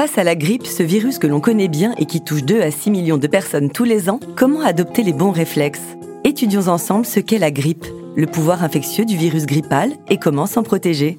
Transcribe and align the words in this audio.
Face 0.00 0.16
à 0.16 0.24
la 0.24 0.34
grippe, 0.34 0.66
ce 0.66 0.82
virus 0.82 1.18
que 1.18 1.26
l'on 1.26 1.40
connaît 1.40 1.68
bien 1.68 1.92
et 1.98 2.06
qui 2.06 2.24
touche 2.24 2.42
2 2.42 2.62
à 2.62 2.70
6 2.70 2.90
millions 2.90 3.18
de 3.18 3.26
personnes 3.26 3.70
tous 3.70 3.84
les 3.84 4.08
ans, 4.08 4.18
comment 4.34 4.62
adopter 4.62 5.02
les 5.02 5.12
bons 5.12 5.30
réflexes? 5.30 5.98
Étudions 6.24 6.68
ensemble 6.68 7.04
ce 7.04 7.20
qu'est 7.20 7.36
la 7.36 7.50
grippe, 7.50 7.84
le 8.16 8.24
pouvoir 8.24 8.64
infectieux 8.64 9.04
du 9.04 9.18
virus 9.18 9.44
grippal 9.44 9.92
et 10.08 10.16
comment 10.16 10.46
s'en 10.46 10.62
protéger. 10.62 11.18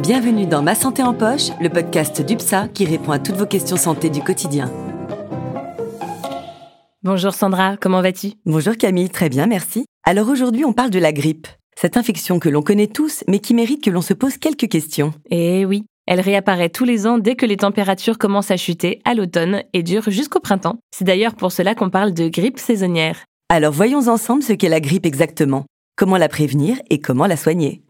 Bienvenue 0.00 0.46
dans 0.46 0.62
Ma 0.62 0.74
Santé 0.74 1.02
en 1.02 1.12
Poche, 1.12 1.50
le 1.60 1.68
podcast 1.68 2.22
d'UPSA 2.22 2.68
qui 2.68 2.86
répond 2.86 3.12
à 3.12 3.18
toutes 3.18 3.36
vos 3.36 3.44
questions 3.44 3.76
santé 3.76 4.08
du 4.08 4.22
quotidien. 4.22 4.72
Bonjour 7.02 7.34
Sandra, 7.34 7.76
comment 7.76 8.00
vas-tu? 8.00 8.28
Bonjour 8.46 8.78
Camille, 8.78 9.10
très 9.10 9.28
bien, 9.28 9.44
merci. 9.46 9.84
Alors 10.04 10.30
aujourd'hui, 10.30 10.64
on 10.64 10.72
parle 10.72 10.88
de 10.88 10.98
la 10.98 11.12
grippe. 11.12 11.48
Cette 11.78 11.98
infection 11.98 12.38
que 12.38 12.48
l'on 12.48 12.62
connaît 12.62 12.86
tous, 12.86 13.24
mais 13.28 13.40
qui 13.40 13.52
mérite 13.52 13.84
que 13.84 13.90
l'on 13.90 14.00
se 14.00 14.14
pose 14.14 14.38
quelques 14.38 14.70
questions. 14.70 15.12
Eh 15.30 15.66
oui, 15.66 15.84
elle 16.06 16.20
réapparaît 16.20 16.68
tous 16.68 16.84
les 16.84 17.06
ans 17.06 17.18
dès 17.18 17.34
que 17.34 17.46
les 17.46 17.56
températures 17.56 18.18
commencent 18.18 18.50
à 18.50 18.56
chuter 18.56 19.00
à 19.04 19.14
l'automne 19.14 19.62
et 19.72 19.82
dure 19.82 20.10
jusqu'au 20.10 20.40
printemps. 20.40 20.78
C'est 20.94 21.04
d'ailleurs 21.04 21.34
pour 21.34 21.52
cela 21.52 21.74
qu'on 21.74 21.90
parle 21.90 22.14
de 22.14 22.28
grippe 22.28 22.58
saisonnière. 22.58 23.24
Alors 23.48 23.72
voyons 23.72 24.08
ensemble 24.08 24.42
ce 24.42 24.52
qu'est 24.52 24.68
la 24.68 24.80
grippe 24.80 25.06
exactement, 25.06 25.66
comment 25.96 26.16
la 26.16 26.28
prévenir 26.28 26.78
et 26.90 27.00
comment 27.00 27.26
la 27.26 27.36
soigner? 27.36 27.82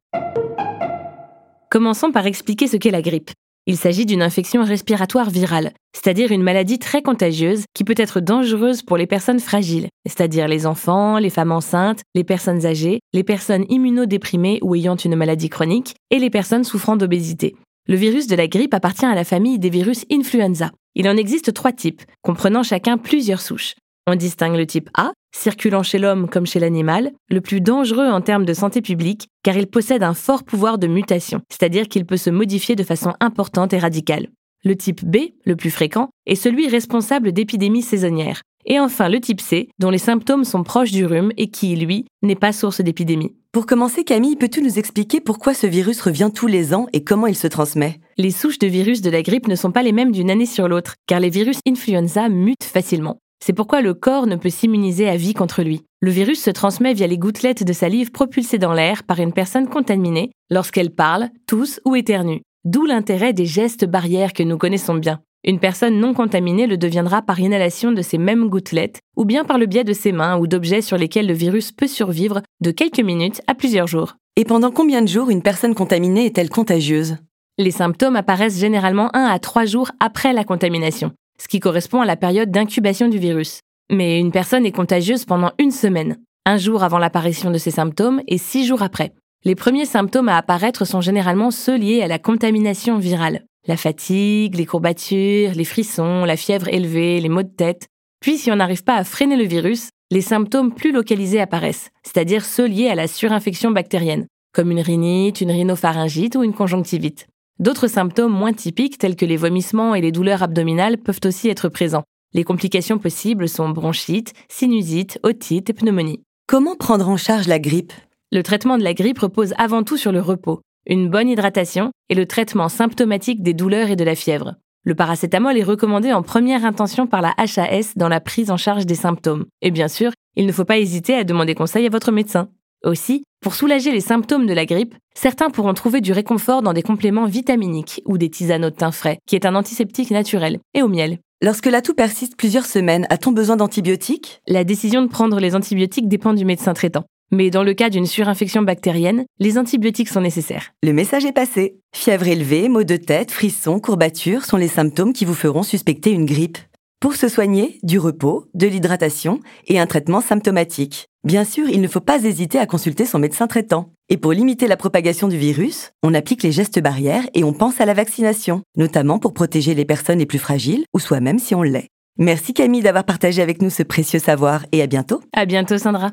Commençons 1.71 2.13
par 2.13 2.27
expliquer 2.27 2.69
ce 2.69 2.77
qu'est 2.77 2.91
la 2.91 3.03
grippe. 3.03 3.31
Il 3.69 3.77
s'agit 3.77 4.07
d'une 4.07 4.23
infection 4.23 4.63
respiratoire 4.63 5.29
virale, 5.29 5.73
c'est-à-dire 5.93 6.31
une 6.31 6.45
maladie 6.45 6.79
très 6.79 7.03
contagieuse 7.03 7.65
qui 7.75 7.83
peut 7.83 7.97
être 7.97 8.21
dangereuse 8.21 8.83
pour 8.83 8.97
les 8.97 9.09
personnes 9.09 9.41
fragiles, 9.41 9.89
c'est-à-dire 10.07 10.47
les 10.47 10.67
enfants, 10.67 11.19
les 11.19 11.31
femmes 11.31 11.51
enceintes, 11.51 12.03
les 12.15 12.23
personnes 12.23 12.65
âgées, 12.65 13.01
les 13.13 13.25
personnes 13.25 13.67
immunodéprimées 13.69 14.61
ou 14.63 14.77
ayant 14.77 14.95
une 14.95 15.17
maladie 15.17 15.49
chronique 15.49 15.97
et 16.13 16.21
les 16.21 16.31
personnes 16.31 16.63
souffrant 16.63 16.95
d'obésité. 16.95 17.57
Le 17.89 17.95
virus 17.95 18.27
de 18.27 18.35
la 18.35 18.49
grippe 18.49 18.75
appartient 18.75 19.07
à 19.07 19.15
la 19.15 19.23
famille 19.23 19.61
des 19.61 19.71
virus 19.71 20.05
influenza. 20.11 20.73
Il 20.97 21.09
en 21.09 21.17
existe 21.17 21.55
trois 21.55 21.71
types, 21.71 22.03
comprenant 22.21 22.65
chacun 22.65 22.99
plusieurs 22.99 23.41
souches. 23.41 23.77
On 24.09 24.17
distingue 24.17 24.57
le 24.57 24.67
type 24.67 24.91
A, 24.95 25.13
circulant 25.33 25.85
chez 25.85 25.99
l'homme 25.99 26.29
comme 26.29 26.47
chez 26.47 26.59
l'animal, 26.59 27.13
le 27.31 27.41
plus 27.41 27.61
dangereux 27.61 28.09
en 28.09 28.21
termes 28.21 28.45
de 28.45 28.55
santé 28.55 28.83
publique, 28.83 29.29
car 29.45 29.57
il 29.57 29.69
possède 29.69 30.03
un 30.03 30.15
fort 30.15 30.43
pouvoir 30.43 30.79
de 30.79 30.89
mutation, 30.89 31.43
c'est-à-dire 31.49 31.87
qu'il 31.89 32.07
peut 32.07 32.17
se 32.17 32.31
modifier 32.31 32.75
de 32.75 32.83
façon 32.83 33.15
importante 33.21 33.73
et 33.73 33.79
radicale. 33.79 34.31
Le 34.65 34.75
type 34.75 35.05
B, 35.05 35.19
le 35.45 35.55
plus 35.55 35.71
fréquent, 35.71 36.09
est 36.27 36.35
celui 36.35 36.67
responsable 36.67 37.31
d'épidémies 37.31 37.83
saisonnières. 37.83 38.43
Et 38.65 38.81
enfin 38.81 39.09
le 39.09 39.21
type 39.21 39.41
C, 39.41 39.69
dont 39.79 39.91
les 39.91 39.99
symptômes 39.99 40.45
sont 40.45 40.65
proches 40.65 40.91
du 40.91 41.07
rhume 41.07 41.33
et 41.37 41.51
qui, 41.53 41.77
lui, 41.77 42.07
n'est 42.23 42.35
pas 42.35 42.53
source 42.53 42.81
d'épidémie. 42.81 43.37
Pour 43.57 43.65
commencer, 43.65 44.05
Camille, 44.05 44.37
peux-tu 44.37 44.61
nous 44.61 44.79
expliquer 44.79 45.23
pourquoi 45.23 45.55
ce 45.55 45.67
virus 45.67 46.03
revient 46.03 46.29
tous 46.31 46.47
les 46.47 46.75
ans 46.75 46.89
et 46.93 47.05
comment 47.05 47.27
il 47.27 47.35
se 47.35 47.47
transmet? 47.47 48.01
Les 48.19 48.31
souches 48.31 48.59
de 48.59 48.67
virus 48.67 49.01
de 49.01 49.09
la 49.09 49.23
grippe 49.23 49.49
ne 49.49 49.55
sont 49.55 49.73
pas 49.73 49.83
les 49.83 49.93
mêmes 49.93 50.13
d'une 50.13 50.31
année 50.31 50.45
sur 50.45 50.69
l'autre, 50.69 50.97
car 51.07 51.21
les 51.21 51.31
virus 51.31 51.61
influenza 51.67 52.29
mutent 52.29 52.65
facilement. 52.65 53.17
C'est 53.43 53.55
pourquoi 53.55 53.81
le 53.81 53.95
corps 53.95 54.27
ne 54.27 54.37
peut 54.37 54.51
s'immuniser 54.51 55.09
à 55.09 55.17
vie 55.17 55.33
contre 55.33 55.63
lui. 55.63 55.81
Le 56.03 56.11
virus 56.11 56.43
se 56.43 56.51
transmet 56.51 56.93
via 56.93 57.07
les 57.07 57.17
gouttelettes 57.17 57.65
de 57.65 57.73
salive 57.73 58.11
propulsées 58.11 58.59
dans 58.59 58.75
l'air 58.75 59.05
par 59.05 59.21
une 59.21 59.33
personne 59.33 59.71
contaminée 59.71 60.33
lorsqu'elle 60.51 60.95
parle, 60.95 61.31
tousse 61.47 61.81
ou 61.87 61.97
éternue. 61.97 62.43
D'où 62.67 62.85
l'intérêt 62.85 63.33
des 63.33 63.47
gestes 63.47 63.87
barrières 63.87 64.35
que 64.35 64.43
nous 64.43 64.59
connaissons 64.59 64.97
bien. 64.97 65.23
Une 65.49 65.61
personne 65.61 66.01
non 66.01 66.13
contaminée 66.13 66.67
le 66.67 66.77
deviendra 66.77 67.23
par 67.23 67.39
inhalation 67.39 67.93
de 67.93 68.03
ces 68.03 68.19
mêmes 68.19 68.49
gouttelettes, 68.49 68.99
ou 69.17 69.25
bien 69.25 69.45
par 69.45 69.59
le 69.59 69.67
biais 69.67 69.85
de 69.85 69.93
ses 69.93 70.11
mains 70.11 70.37
ou 70.39 70.49
d'objets 70.49 70.83
sur 70.83 70.99
lesquels 70.99 71.29
le 71.29 71.35
virus 71.35 71.71
peut 71.71 71.87
survivre 71.87 72.43
de 72.61 72.73
quelques 72.73 72.99
minutes 72.99 73.41
à 73.47 73.55
plusieurs 73.55 73.87
jours. 73.87 74.17
Et 74.35 74.45
pendant 74.45 74.73
combien 74.73 75.03
de 75.03 75.09
jours 75.09 75.31
une 75.31 75.43
personne 75.43 75.77
contaminée 75.77 76.27
est-elle 76.27 76.51
contagieuse? 76.51 77.19
Les 77.59 77.71
symptômes 77.71 78.17
apparaissent 78.17 78.59
généralement 78.59 79.15
1 79.15 79.25
à 79.25 79.39
3 79.39 79.67
jours 79.67 79.93
après 80.01 80.33
la 80.33 80.43
contamination, 80.43 81.13
ce 81.41 81.47
qui 81.47 81.61
correspond 81.61 82.01
à 82.01 82.07
la 82.07 82.17
période 82.17 82.51
d'incubation 82.51 83.09
du 83.09 83.19
virus. 83.19 83.61
Mais 83.89 84.19
une 84.19 84.33
personne 84.33 84.67
est 84.67 84.73
contagieuse 84.73 85.27
pendant 85.27 85.53
une 85.61 85.71
semaine, 85.71 86.17
un 86.45 86.57
jour 86.57 86.83
avant 86.83 86.99
l'apparition 86.99 87.53
de 87.53 87.59
ces 87.59 87.71
symptômes 87.71 88.21
et 88.27 88.39
six 88.39 88.67
jours 88.67 88.83
après. 88.83 89.13
Les 89.45 89.55
premiers 89.55 89.87
symptômes 89.87 90.29
à 90.29 90.39
apparaître 90.39 90.85
sont 90.85 91.01
généralement 91.01 91.53
ceux 91.53 91.77
liés 91.77 92.03
à 92.03 92.09
la 92.09 92.19
contamination 92.19 92.99
virale 92.99 93.45
la 93.67 93.77
fatigue, 93.77 94.57
les 94.57 94.67
courbatures, 94.67 95.53
les 95.55 95.65
frissons, 95.65 96.25
la 96.25 96.37
fièvre 96.37 96.69
élevée, 96.69 97.21
les 97.21 97.29
maux 97.29 97.43
de 97.43 97.49
tête. 97.49 97.89
Puis 98.21 98.39
si 98.39 98.51
on 98.51 98.57
n'arrive 98.57 98.85
pas 98.85 98.97
à 98.97 99.05
freiner 99.05 99.37
le 99.37 99.45
virus, 99.45 99.89
les 100.11 100.21
symptômes 100.21 100.73
plus 100.73 100.93
localisés 100.93 101.41
apparaissent, 101.41 101.91
c'est-à-dire 102.05 102.45
ceux 102.45 102.67
liés 102.67 102.89
à 102.89 102.95
la 102.95 103.09
surinfection 103.09 103.73
bactérienne, 103.73 104.27
comme 104.53 104.71
une 104.71 104.81
rhinite, 104.81 105.41
une 105.41 105.51
rhinopharyngite 105.51 106.37
ou 106.37 106.45
une 106.45 106.55
conjonctivite. 106.55 107.27
D'autres 107.59 107.89
symptômes 107.89 108.33
moins 108.33 108.53
typiques, 108.53 108.99
tels 108.99 109.17
que 109.17 109.25
les 109.25 109.37
vomissements 109.37 109.95
et 109.95 110.01
les 110.01 110.13
douleurs 110.13 110.43
abdominales, 110.43 110.99
peuvent 110.99 111.21
aussi 111.25 111.49
être 111.49 111.69
présents. 111.69 112.05
Les 112.35 112.45
complications 112.45 112.99
possibles 112.99 113.49
sont 113.49 113.71
bronchite, 113.71 114.35
sinusite, 114.49 115.19
otite 115.23 115.71
et 115.71 115.73
pneumonie. 115.73 116.21
Comment 116.47 116.77
prendre 116.77 117.09
en 117.09 117.17
charge 117.17 117.49
la 117.49 117.59
grippe? 117.59 117.93
Le 118.31 118.43
traitement 118.43 118.79
de 118.79 118.85
la 118.85 118.95
grippe 118.95 119.21
repose 119.21 119.55
avant 119.57 119.83
tout 119.83 119.97
sur 119.97 120.13
le 120.13 120.21
repos 120.21 120.61
une 120.87 121.09
bonne 121.09 121.29
hydratation 121.29 121.91
et 122.09 122.15
le 122.15 122.27
traitement 122.27 122.69
symptomatique 122.69 123.43
des 123.43 123.55
douleurs 123.55 123.91
et 123.91 123.97
de 123.97 124.05
la 124.05 124.15
fièvre. 124.15 124.55
Le 124.85 124.95
paracétamol 124.95 125.59
est 125.59 125.65
recommandé 125.65 126.13
en 126.13 126.23
première 126.23 126.65
intention 126.65 127.09
par 127.09 127.21
la 127.21 127.35
HAS 127.39 127.95
dans 127.97 128.09
la 128.09 128.21
prise 128.21 128.53
en 128.53 128.57
charge 128.57 128.87
des 128.87 128.95
symptômes. 128.95 129.47
Et 129.61 129.73
bien 129.73 129.89
sûr, 129.89 130.13
il 130.37 130.47
ne 130.47 130.53
faut 130.53 130.65
pas 130.65 130.79
hésiter 130.79 131.15
à 131.15 131.25
demander 131.25 131.57
conseil 131.57 131.87
à 131.87 131.91
votre 131.91 132.13
médecin. 132.13 132.49
Aussi, 132.85 133.25
pour 133.43 133.55
soulager 133.55 133.91
les 133.91 134.01
symptômes 134.01 134.47
de 134.47 134.53
la 134.53 134.65
grippe, 134.65 134.95
certains 135.15 135.51
pourront 135.51 135.75
trouver 135.75 136.01
du 136.01 136.13
réconfort 136.13 136.63
dans 136.63 136.73
des 136.73 136.83
compléments 136.83 137.27
vitaminiques 137.27 138.01
ou 138.05 138.17
des 138.17 138.31
tisanes 138.31 138.65
au 138.65 138.71
thym 138.71 138.93
frais, 138.93 139.19
qui 139.27 139.35
est 139.35 139.47
un 139.47 139.57
antiseptique 139.57 140.13
naturel, 140.13 140.61
et 140.73 140.83
au 140.83 140.89
miel. 140.89 141.19
Lorsque 141.43 141.67
la 141.67 141.83
toux 141.83 141.95
persiste 141.95 142.37
plusieurs 142.37 142.65
semaines, 142.65 143.07
a-t-on 143.11 143.33
besoin 143.33 143.57
d'antibiotiques? 143.57 144.41
La 144.47 144.65
décision 144.65 145.03
de 145.03 145.09
prendre 145.09 145.41
les 145.41 145.55
antibiotiques 145.55 146.09
dépend 146.09 146.33
du 146.33 146.45
médecin 146.45 146.75
traitant. 146.75 147.05
Mais 147.33 147.51
dans 147.51 147.65
le 147.65 147.75
cas 147.75 147.91
d'une 147.91 148.07
surinfection 148.07 148.63
bactérienne, 148.63 149.25
les 149.39 149.59
antibiotiques 149.59 150.09
sont 150.09 150.21
nécessaires. 150.21 150.73
Le 150.83 150.93
message 150.93 151.25
est 151.25 151.33
passé. 151.33 151.77
Fièvre 151.95 152.29
élevée, 152.29 152.69
maux 152.69 152.85
de 152.85 152.97
tête, 152.97 153.31
frissons, 153.31 153.81
courbatures 153.81 154.45
sont 154.45 154.57
les 154.57 154.69
symptômes 154.69 155.13
qui 155.13 155.25
vous 155.25 155.35
feront 155.35 155.63
suspecter 155.63 156.11
une 156.11 156.27
grippe. 156.27 156.59
Pour 157.01 157.15
se 157.15 157.29
soigner, 157.29 157.79
du 157.83 157.99
repos, 157.99 158.47
de 158.55 158.67
l'hydratation 158.67 159.41
et 159.67 159.79
un 159.79 159.87
traitement 159.87 160.21
symptomatique. 160.21 161.09
Bien 161.25 161.45
sûr, 161.45 161.69
il 161.69 161.81
ne 161.81 161.89
faut 161.89 162.01
pas 162.01 162.25
hésiter 162.25 162.59
à 162.59 162.67
consulter 162.67 163.05
son 163.05 163.19
médecin 163.19 163.47
traitant. 163.47 163.91
Et 164.09 164.17
pour 164.17 164.33
limiter 164.33 164.67
la 164.67 164.77
propagation 164.77 165.29
du 165.29 165.37
virus, 165.37 165.91
on 166.03 166.15
applique 166.15 166.43
les 166.43 166.53
gestes 166.53 166.81
barrières 166.81 167.29
et 167.35 167.45
on 167.45 167.53
pense 167.53 167.81
à 167.81 167.85
la 167.85 167.95
vaccination, 167.95 168.63
notamment 168.77 169.19
pour 169.19 169.35
protéger 169.35 169.75
les 169.75 169.85
personnes 169.85 170.21
les 170.21 170.27
plus 170.27 170.39
fragiles 170.39 170.85
ou 170.95 171.01
soi-même 171.01 171.39
si 171.39 171.55
on 171.55 171.63
l'est. 171.63 171.89
Merci 172.19 172.55
Camille 172.55 172.83
d'avoir 172.83 173.05
partagé 173.05 173.43
avec 173.43 173.61
nous 173.61 173.71
ce 173.71 173.83
précieux 173.83 174.21
savoir 174.21 174.65
et 174.73 174.81
à 174.81 174.87
bientôt. 174.87 175.21
À 175.35 175.45
bientôt 175.45 175.77
Sandra. 175.77 176.13